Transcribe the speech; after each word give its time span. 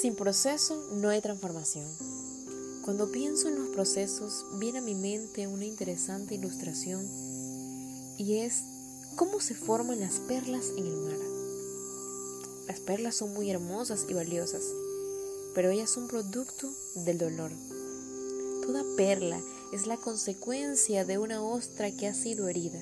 Sin 0.00 0.14
proceso 0.14 0.80
no 0.92 1.08
hay 1.08 1.20
transformación. 1.20 1.84
Cuando 2.84 3.10
pienso 3.10 3.48
en 3.48 3.58
los 3.58 3.70
procesos, 3.70 4.46
viene 4.60 4.78
a 4.78 4.82
mi 4.82 4.94
mente 4.94 5.48
una 5.48 5.64
interesante 5.64 6.36
ilustración 6.36 7.04
y 8.16 8.36
es 8.36 8.62
cómo 9.16 9.40
se 9.40 9.56
forman 9.56 9.98
las 9.98 10.20
perlas 10.20 10.66
en 10.76 10.86
el 10.86 10.96
mar. 10.98 11.18
Las 12.68 12.78
perlas 12.78 13.16
son 13.16 13.34
muy 13.34 13.50
hermosas 13.50 14.06
y 14.08 14.14
valiosas, 14.14 14.62
pero 15.52 15.70
ellas 15.70 15.90
son 15.90 16.06
producto 16.06 16.72
del 16.94 17.18
dolor. 17.18 17.50
Toda 18.64 18.84
perla 18.96 19.40
es 19.72 19.88
la 19.88 19.96
consecuencia 19.96 21.04
de 21.04 21.18
una 21.18 21.42
ostra 21.42 21.90
que 21.90 22.06
ha 22.06 22.14
sido 22.14 22.46
herida, 22.46 22.80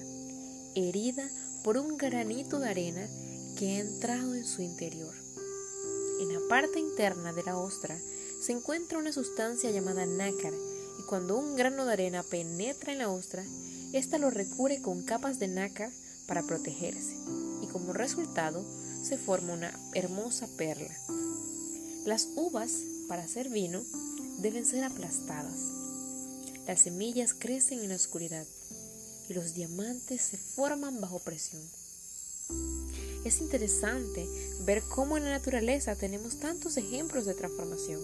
herida 0.74 1.30
por 1.64 1.78
un 1.78 1.96
granito 1.96 2.58
de 2.58 2.68
arena 2.68 3.08
que 3.56 3.68
ha 3.68 3.78
entrado 3.78 4.34
en 4.34 4.44
su 4.44 4.60
interior. 4.60 5.25
En 6.20 6.32
la 6.32 6.40
parte 6.48 6.78
interna 6.80 7.32
de 7.32 7.42
la 7.42 7.58
ostra 7.58 7.98
se 8.40 8.52
encuentra 8.52 8.98
una 8.98 9.12
sustancia 9.12 9.70
llamada 9.70 10.06
nácar 10.06 10.54
y 10.98 11.02
cuando 11.02 11.36
un 11.36 11.56
grano 11.56 11.84
de 11.84 11.92
arena 11.92 12.22
penetra 12.22 12.92
en 12.92 12.98
la 12.98 13.10
ostra, 13.10 13.44
ésta 13.92 14.18
lo 14.18 14.30
recubre 14.30 14.80
con 14.80 15.02
capas 15.02 15.38
de 15.38 15.48
nácar 15.48 15.90
para 16.26 16.42
protegerse 16.42 17.16
y 17.62 17.66
como 17.66 17.92
resultado 17.92 18.64
se 19.02 19.18
forma 19.18 19.52
una 19.52 19.78
hermosa 19.94 20.48
perla. 20.56 20.96
Las 22.06 22.28
uvas, 22.34 22.72
para 23.08 23.24
hacer 23.24 23.50
vino, 23.50 23.82
deben 24.38 24.64
ser 24.64 24.84
aplastadas. 24.84 25.58
Las 26.66 26.80
semillas 26.80 27.34
crecen 27.34 27.80
en 27.80 27.90
la 27.90 27.96
oscuridad 27.96 28.46
y 29.28 29.34
los 29.34 29.54
diamantes 29.54 30.22
se 30.22 30.36
forman 30.36 31.00
bajo 31.00 31.18
presión. 31.18 31.62
Es 33.26 33.40
interesante 33.40 34.24
ver 34.64 34.84
cómo 34.84 35.16
en 35.16 35.24
la 35.24 35.30
naturaleza 35.30 35.96
tenemos 35.96 36.36
tantos 36.36 36.76
ejemplos 36.76 37.26
de 37.26 37.34
transformación. 37.34 38.00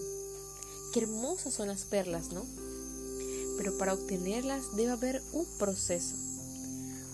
Qué 0.91 0.99
hermosas 0.99 1.53
son 1.53 1.69
las 1.69 1.85
perlas, 1.85 2.33
¿no? 2.33 2.45
Pero 3.55 3.77
para 3.77 3.93
obtenerlas 3.93 4.75
debe 4.75 4.91
haber 4.91 5.23
un 5.31 5.45
proceso. 5.57 6.17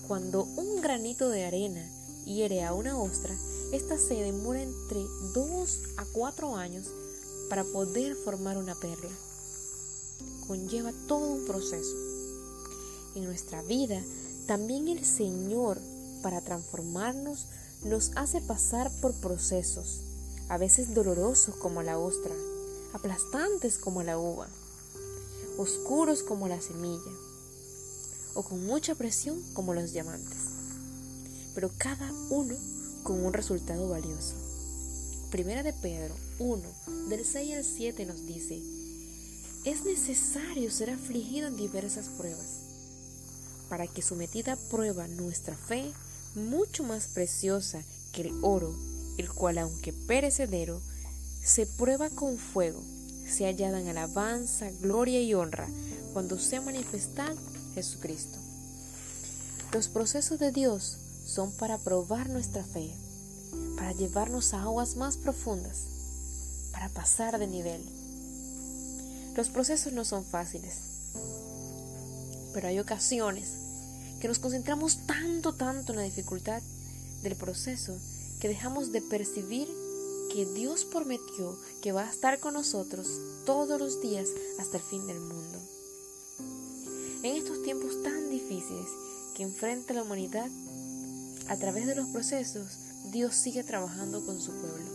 Cuando 0.08 0.42
un 0.42 0.82
granito 0.82 1.30
de 1.30 1.46
arena 1.46 1.88
hiere 2.26 2.64
a 2.64 2.74
una 2.74 2.98
ostra, 3.00 3.38
esta 3.74 4.00
se 4.00 4.16
demora 4.16 4.64
entre 4.64 5.02
2 5.36 5.80
a 5.98 6.06
4 6.12 6.56
años 6.56 6.88
para 7.48 7.64
poder 7.64 8.16
formar 8.16 8.58
una 8.58 8.74
perla. 8.74 9.12
Conlleva 10.48 10.94
todo 11.08 11.28
un 11.28 11.46
proceso. 11.46 11.96
En 13.14 13.26
nuestra 13.26 13.62
vida, 13.62 14.02
también 14.48 14.88
el 14.88 15.06
Señor, 15.06 15.80
para 16.24 16.42
transformarnos, 16.42 17.46
nos 17.84 18.12
hace 18.16 18.42
pasar 18.42 18.92
por 19.00 19.14
procesos, 19.14 20.02
a 20.50 20.58
veces 20.58 20.94
dolorosos 20.94 21.56
como 21.56 21.82
la 21.82 21.98
ostra, 21.98 22.36
aplastantes 22.94 23.78
como 23.78 24.04
la 24.04 24.18
uva, 24.18 24.48
oscuros 25.58 26.24
como 26.24 26.48
la 26.48 26.62
semilla, 26.62 27.12
o 28.36 28.44
con 28.44 28.66
mucha 28.66 28.96
presión 28.96 29.42
como 29.54 29.74
los 29.74 29.94
diamantes, 29.94 30.40
pero 31.56 31.72
cada 31.78 32.12
uno 32.30 32.56
con 33.04 33.24
un 33.26 33.34
resultado 33.34 33.88
valioso. 33.90 34.36
Primera 35.32 35.64
de 35.64 35.74
Pedro 35.74 36.16
1, 36.40 36.62
del 37.10 37.24
6 37.24 37.56
al 37.56 37.64
7 37.64 38.06
nos 38.06 38.26
dice, 38.26 38.62
es 39.64 39.84
necesario 39.86 40.72
ser 40.72 40.90
afligido 40.90 41.48
en 41.48 41.56
diversas 41.56 42.08
pruebas, 42.10 42.62
para 43.70 43.88
que 43.88 44.02
sometida 44.02 44.54
a 44.54 44.70
prueba 44.70 45.08
nuestra 45.08 45.56
fe, 45.56 45.94
mucho 46.36 46.84
más 46.84 47.08
preciosa 47.08 47.84
que 48.12 48.22
el 48.22 48.34
oro, 48.42 48.74
el 49.18 49.30
cual 49.30 49.58
aunque 49.58 49.94
perecedero, 49.94 50.82
se 51.44 51.66
prueba 51.66 52.10
con 52.10 52.38
fuego, 52.38 52.82
se 53.28 53.46
hallada 53.46 53.80
en 53.80 53.88
alabanza, 53.88 54.70
gloria 54.82 55.22
y 55.22 55.34
honra 55.34 55.68
cuando 56.14 56.38
sea 56.40 56.62
manifestado 56.62 57.38
Jesucristo. 57.74 58.40
Los 59.72 59.88
procesos 59.88 60.40
de 60.40 60.52
Dios 60.52 60.98
son 61.26 61.52
para 61.52 61.78
probar 61.78 62.30
nuestra 62.30 62.64
fe, 62.64 62.92
para 63.76 63.92
llevarnos 63.94 64.54
a 64.54 64.64
aguas 64.64 64.96
más 64.96 65.18
profundas, 65.18 65.84
para 66.72 66.90
pasar 66.90 67.38
de 67.38 67.48
nivel. 67.48 67.82
Los 69.36 69.50
procesos 69.50 69.94
no 69.94 70.06
son 70.06 70.26
fáciles, 70.26 70.76
pero 72.54 72.68
hay 72.68 72.80
ocasiones 72.80 73.59
que 74.20 74.28
nos 74.28 74.40
concentramos 74.40 75.06
tanto, 75.06 75.54
tanto 75.54 75.94
en 75.94 76.00
la 76.00 76.04
dificultad 76.04 76.62
del 77.24 77.36
proceso 77.36 77.98
que 78.40 78.48
dejamos 78.48 78.92
de 78.92 79.02
percibir 79.02 79.68
que 80.32 80.46
Dios 80.46 80.86
prometió 80.86 81.58
que 81.82 81.92
va 81.92 82.04
a 82.04 82.12
estar 82.12 82.40
con 82.40 82.54
nosotros 82.54 83.08
todos 83.46 83.80
los 83.80 84.02
días 84.02 84.30
hasta 84.60 84.78
el 84.78 84.84
fin 84.84 85.08
del 85.08 85.20
mundo. 85.20 85.60
En 87.24 87.36
estos 87.36 87.64
tiempos 87.64 88.02
tan 88.04 88.30
difíciles 88.30 88.88
que 89.36 89.44
enfrenta 89.44 89.94
la 89.94 90.04
humanidad, 90.04 90.50
a 91.48 91.58
través 91.58 91.88
de 91.88 91.96
los 91.96 92.08
procesos, 92.10 92.78
Dios 93.12 93.34
sigue 93.36 93.64
trabajando 93.64 94.24
con 94.26 94.40
su 94.40 94.52
pueblo. 94.52 94.86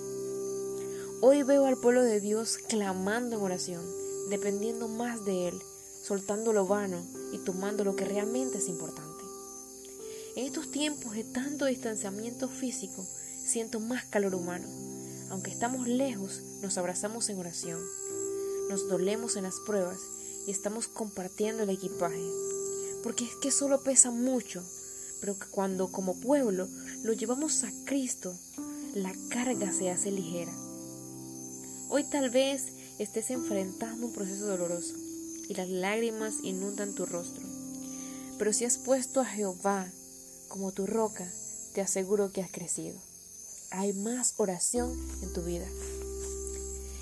Hoy 1.21 1.43
veo 1.43 1.67
al 1.67 1.77
pueblo 1.77 2.03
de 2.03 2.21
Dios 2.21 2.59
clamando 2.59 3.37
en 3.37 3.43
oración, 3.43 3.85
dependiendo 4.31 4.89
más 4.89 5.25
de 5.25 5.49
Él, 5.49 5.61
soltando 6.03 6.53
lo 6.53 6.67
vano 6.67 7.03
y 7.33 7.39
tomando 7.39 7.85
lo 7.85 7.97
que 7.97 8.05
realmente 8.05 8.59
es 8.59 8.69
importante. 8.69 9.13
En 10.37 10.47
estos 10.47 10.72
tiempos 10.72 11.15
de 11.15 11.22
tanto 11.22 11.65
distanciamiento 11.67 12.49
físico, 12.49 13.06
siento 13.47 13.78
más 13.78 14.05
calor 14.05 14.34
humano. 14.34 14.67
Aunque 15.31 15.53
estamos 15.53 15.87
lejos, 15.87 16.43
nos 16.61 16.77
abrazamos 16.77 17.28
en 17.28 17.39
oración, 17.39 17.81
nos 18.69 18.89
dolemos 18.89 19.37
en 19.37 19.44
las 19.44 19.61
pruebas 19.65 20.00
y 20.49 20.50
estamos 20.50 20.89
compartiendo 20.89 21.62
el 21.62 21.71
equipaje. 21.71 22.28
Porque 23.05 23.25
es 23.25 23.37
que 23.37 23.53
solo 23.53 23.84
pesa 23.84 24.11
mucho, 24.11 24.65
pero 25.21 25.37
cuando 25.53 25.93
como 25.93 26.21
pueblo 26.21 26.69
lo 27.05 27.12
llevamos 27.12 27.62
a 27.62 27.71
Cristo, 27.84 28.37
la 28.93 29.15
carga 29.28 29.73
se 29.73 29.91
hace 29.91 30.11
ligera. 30.11 30.53
Hoy 31.91 32.03
tal 32.03 32.31
vez 32.31 32.73
estés 32.99 33.31
enfrentando 33.31 34.06
un 34.06 34.12
proceso 34.12 34.47
doloroso 34.47 34.94
y 35.49 35.55
las 35.55 35.69
lágrimas 35.69 36.34
inundan 36.43 36.93
tu 36.93 37.06
rostro. 37.06 37.47
Pero 38.37 38.53
si 38.53 38.65
has 38.65 38.78
puesto 38.78 39.21
a 39.21 39.25
Jehová 39.25 39.93
como 40.54 40.70
tu 40.70 40.87
roca, 40.87 41.28
te 41.72 41.81
aseguro 41.81 42.31
que 42.31 42.41
has 42.41 42.48
crecido. 42.48 42.97
Hay 43.72 43.92
más 43.92 44.34
oración 44.37 44.97
en 45.20 45.32
tu 45.32 45.42
vida. 45.42 45.66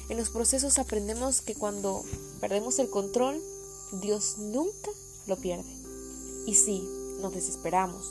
En 0.08 0.16
los 0.16 0.30
procesos 0.30 0.78
aprendemos 0.78 1.42
que 1.42 1.54
cuando 1.54 2.02
perdemos 2.40 2.78
el 2.78 2.88
control, 2.88 3.42
Dios 4.00 4.38
nunca 4.38 4.90
lo 5.26 5.36
pierde. 5.36 5.68
Y 6.46 6.54
sí, 6.54 6.82
nos 7.20 7.34
desesperamos, 7.34 8.06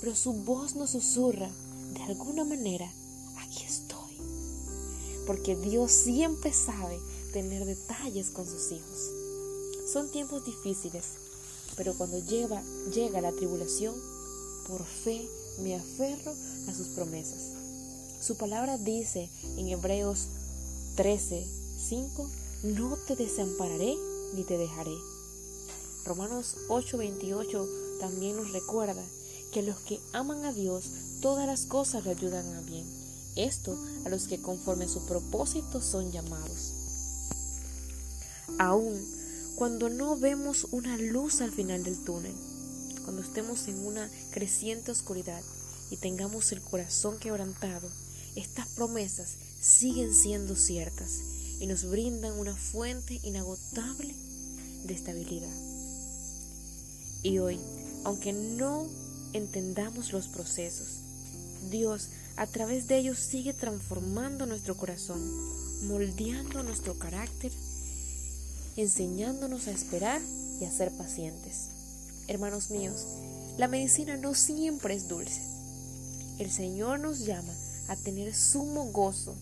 pero 0.00 0.16
su 0.16 0.32
voz 0.32 0.74
nos 0.74 0.88
susurra 0.88 1.50
de 1.92 2.02
alguna 2.04 2.44
manera, 2.44 2.90
aquí 3.40 3.64
estoy. 3.64 4.16
Porque 5.26 5.54
Dios 5.54 5.92
siempre 5.92 6.50
sabe 6.54 6.98
tener 7.34 7.66
detalles 7.66 8.30
con 8.30 8.46
sus 8.46 8.72
hijos. 8.72 9.10
Son 9.92 10.10
tiempos 10.10 10.46
difíciles, 10.46 11.04
pero 11.76 11.92
cuando 11.92 12.18
llega, 12.20 12.62
llega 12.90 13.20
la 13.20 13.32
tribulación, 13.32 13.94
por 14.66 14.84
fe 14.84 15.28
me 15.60 15.74
aferro 15.74 16.34
a 16.68 16.74
sus 16.74 16.88
promesas. 16.88 17.52
Su 18.20 18.36
palabra 18.36 18.78
dice 18.78 19.28
en 19.56 19.68
Hebreos 19.68 20.26
13, 20.96 21.46
5, 21.88 22.30
no 22.64 22.96
te 23.06 23.16
desampararé 23.16 23.96
ni 24.34 24.44
te 24.44 24.58
dejaré. 24.58 24.96
Romanos 26.04 26.56
8, 26.68 26.98
28 26.98 27.68
también 28.00 28.36
nos 28.36 28.52
recuerda 28.52 29.02
que 29.52 29.62
los 29.62 29.78
que 29.80 30.00
aman 30.12 30.44
a 30.44 30.52
Dios 30.52 30.84
todas 31.20 31.46
las 31.46 31.66
cosas 31.66 32.04
le 32.04 32.10
ayudan 32.10 32.46
a 32.54 32.60
bien. 32.62 32.86
Esto 33.36 33.76
a 34.04 34.08
los 34.08 34.28
que 34.28 34.40
conforme 34.40 34.84
a 34.84 34.88
su 34.88 35.04
propósito 35.06 35.80
son 35.80 36.10
llamados. 36.12 36.74
Aún 38.58 39.00
cuando 39.54 39.88
no 39.88 40.16
vemos 40.16 40.66
una 40.70 40.96
luz 40.96 41.40
al 41.40 41.52
final 41.52 41.84
del 41.84 42.02
túnel, 42.02 42.34
cuando 43.04 43.22
estemos 43.22 43.68
en 43.68 43.84
una 43.86 44.08
creciente 44.30 44.90
oscuridad 44.90 45.42
y 45.90 45.96
tengamos 45.96 46.52
el 46.52 46.60
corazón 46.60 47.18
quebrantado, 47.18 47.88
estas 48.34 48.68
promesas 48.68 49.36
siguen 49.60 50.14
siendo 50.14 50.56
ciertas 50.56 51.20
y 51.60 51.66
nos 51.66 51.84
brindan 51.84 52.38
una 52.38 52.56
fuente 52.56 53.20
inagotable 53.22 54.14
de 54.84 54.94
estabilidad. 54.94 55.54
Y 57.22 57.38
hoy, 57.38 57.60
aunque 58.04 58.32
no 58.32 58.88
entendamos 59.32 60.12
los 60.12 60.28
procesos, 60.28 60.88
Dios 61.70 62.08
a 62.36 62.46
través 62.46 62.88
de 62.88 62.98
ellos 62.98 63.18
sigue 63.18 63.52
transformando 63.52 64.46
nuestro 64.46 64.76
corazón, 64.76 65.20
moldeando 65.86 66.62
nuestro 66.62 66.98
carácter, 66.98 67.52
enseñándonos 68.76 69.66
a 69.68 69.72
esperar 69.72 70.20
y 70.60 70.64
a 70.64 70.72
ser 70.72 70.90
pacientes. 70.96 71.81
Hermanos 72.28 72.70
míos, 72.70 73.06
la 73.58 73.68
medicina 73.68 74.16
no 74.16 74.34
siempre 74.34 74.94
es 74.94 75.08
dulce. 75.08 75.40
El 76.38 76.50
Señor 76.50 77.00
nos 77.00 77.20
llama 77.20 77.52
a 77.88 77.96
tener 77.96 78.34
sumo 78.34 78.92
gozo 78.92 79.34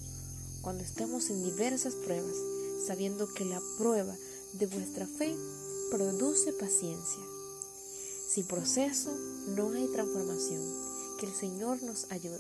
cuando 0.62 0.82
estamos 0.82 1.31
en 1.31 1.44
diversas 1.44 1.94
pruebas, 1.94 2.35
sabiendo 2.87 3.32
que 3.32 3.44
la 3.44 3.61
prueba 3.79 4.15
de 4.55 4.67
vuestra 4.67 5.06
fe 5.06 5.37
produce 5.91 6.53
paciencia. 6.53 7.23
Sin 8.29 8.47
proceso 8.47 9.11
no 9.56 9.73
hay 9.73 9.87
transformación. 9.88 10.62
Que 11.19 11.27
el 11.27 11.35
Señor 11.35 11.82
nos 11.82 12.11
ayude. 12.11 12.38